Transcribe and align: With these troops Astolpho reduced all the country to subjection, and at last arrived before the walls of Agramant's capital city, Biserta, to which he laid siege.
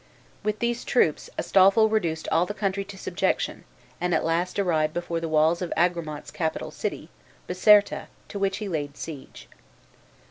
With 0.43 0.57
these 0.57 0.83
troops 0.83 1.29
Astolpho 1.37 1.85
reduced 1.85 2.27
all 2.31 2.47
the 2.47 2.55
country 2.55 2.83
to 2.85 2.97
subjection, 2.97 3.65
and 4.01 4.15
at 4.15 4.23
last 4.25 4.57
arrived 4.57 4.95
before 4.95 5.19
the 5.19 5.29
walls 5.29 5.61
of 5.61 5.71
Agramant's 5.77 6.31
capital 6.31 6.71
city, 6.71 7.09
Biserta, 7.47 8.07
to 8.29 8.39
which 8.39 8.57
he 8.57 8.67
laid 8.67 8.97
siege. 8.97 9.47